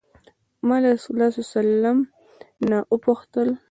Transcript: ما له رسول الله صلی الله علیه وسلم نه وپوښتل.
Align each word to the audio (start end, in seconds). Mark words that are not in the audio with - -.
ما 0.67 0.75
له 0.83 0.87
رسول 0.95 1.11
الله 1.15 1.27
صلی 1.31 1.37
الله 1.37 1.45
علیه 1.45 1.59
وسلم 1.59 1.99
نه 2.69 2.77
وپوښتل. 2.93 3.49